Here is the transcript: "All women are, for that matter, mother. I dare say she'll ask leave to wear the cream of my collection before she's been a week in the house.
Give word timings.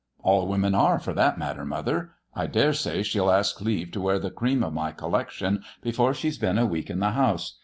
"All 0.31 0.47
women 0.47 0.73
are, 0.73 0.97
for 0.97 1.13
that 1.13 1.37
matter, 1.37 1.63
mother. 1.63 2.09
I 2.33 2.47
dare 2.47 2.73
say 2.73 3.03
she'll 3.03 3.29
ask 3.29 3.61
leave 3.61 3.91
to 3.91 4.01
wear 4.01 4.17
the 4.17 4.31
cream 4.31 4.63
of 4.63 4.73
my 4.73 4.91
collection 4.91 5.61
before 5.83 6.15
she's 6.15 6.39
been 6.39 6.57
a 6.57 6.65
week 6.65 6.89
in 6.89 6.97
the 6.97 7.11
house. 7.11 7.59